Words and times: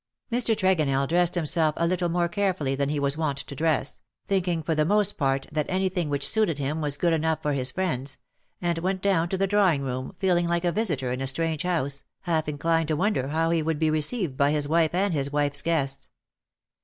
'^ 0.33 0.35
Mr. 0.35 0.55
Tregonell 0.57 1.07
dressed 1.07 1.35
himself 1.35 1.75
a 1.77 1.85
little 1.85 2.09
more 2.09 2.27
care 2.27 2.55
fully 2.55 2.73
than 2.73 2.89
he 2.89 2.99
was 2.99 3.17
wont 3.19 3.37
to 3.37 3.53
dress— 3.53 4.01
thinking 4.27 4.63
for 4.63 4.73
the 4.73 4.83
most 4.83 5.15
part 5.15 5.45
that 5.51 5.67
anything 5.69 6.09
which 6.09 6.27
suited 6.27 6.57
him 6.57 6.81
was 6.81 6.97
good 6.97 7.13
enough 7.13 7.39
for 7.43 7.53
his 7.53 7.69
friends— 7.69 8.17
and 8.63 8.79
went 8.79 9.03
down 9.03 9.29
to 9.29 9.37
the 9.37 9.45
drawing 9.45 9.83
room, 9.83 10.15
feeling 10.17 10.47
like 10.47 10.65
a 10.65 10.71
visitor 10.71 11.11
in 11.11 11.21
a 11.21 11.27
strange 11.27 11.61
house, 11.61 12.03
half 12.21 12.49
inclined 12.49 12.87
to 12.87 12.95
wonder 12.95 13.27
how 13.27 13.51
he 13.51 13.61
would 13.61 13.77
be 13.77 13.91
re 13.91 14.01
ceived 14.01 14.35
by 14.35 14.49
his 14.49 14.67
wife 14.67 14.95
and 14.95 15.13
his 15.13 15.31
wife's 15.31 15.61
guests. 15.61 16.09